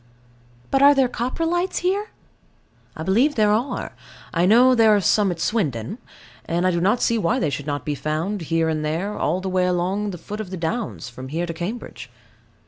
But 0.71 0.81
are 0.81 0.95
there 0.95 1.07
Coprolites 1.07 1.81
here? 1.85 2.09
I 2.97 3.03
believe 3.03 3.35
there 3.35 3.51
are: 3.51 3.95
I 4.33 4.47
know 4.47 4.73
there 4.73 4.95
are 4.95 4.99
some 4.99 5.29
at 5.29 5.39
Swindon; 5.39 5.99
and 6.45 6.65
I 6.65 6.71
do 6.71 6.81
not 6.81 7.03
see 7.03 7.19
why 7.19 7.37
they 7.37 7.51
should 7.51 7.67
not 7.67 7.85
be 7.85 7.93
found, 7.93 8.41
here 8.41 8.67
and 8.67 8.83
there, 8.83 9.15
all 9.15 9.41
the 9.41 9.47
way 9.47 9.67
along 9.67 10.09
the 10.09 10.17
foot 10.17 10.39
of 10.41 10.49
the 10.49 10.57
downs, 10.57 11.07
from 11.07 11.27
here 11.27 11.45
to 11.45 11.53
Cambridge. 11.53 12.09